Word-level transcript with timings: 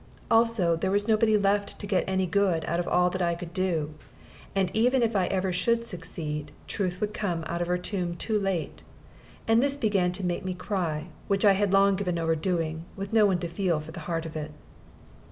Also 0.31 0.71
that 0.71 0.81
there 0.81 0.89
was 0.89 1.07
nobody 1.07 1.37
left 1.37 1.77
to 1.77 1.85
get 1.85 2.03
any 2.07 2.25
good 2.25 2.65
out 2.65 2.79
of 2.79 2.87
all 2.87 3.11
that 3.11 3.21
I 3.21 3.35
could 3.35 3.53
do; 3.53 3.93
and 4.55 4.71
even 4.73 5.03
if 5.03 5.15
I 5.15 5.27
ever 5.27 5.53
should 5.53 5.85
succeed, 5.85 6.51
truth 6.67 6.99
would 6.99 7.13
come 7.13 7.43
out 7.45 7.61
of 7.61 7.67
her 7.67 7.77
tomb 7.77 8.15
too 8.15 8.39
late. 8.39 8.81
And 9.47 9.61
this 9.61 9.75
began 9.75 10.11
to 10.13 10.25
make 10.25 10.43
me 10.43 10.55
cry, 10.55 11.09
which 11.27 11.45
I 11.45 11.51
had 11.53 11.71
long 11.71 11.97
given 11.97 12.17
over 12.17 12.35
doing, 12.35 12.85
with 12.95 13.13
no 13.13 13.27
one 13.27 13.37
to 13.41 13.47
feel 13.47 13.79
for 13.79 13.91
the 13.91 13.99
heart 14.09 14.25
of 14.25 14.35
it. 14.35 14.49